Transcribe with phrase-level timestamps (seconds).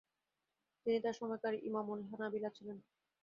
[0.85, 2.77] তিনি তার সময়কার ইমামুল হানাবিলা ছিলেন।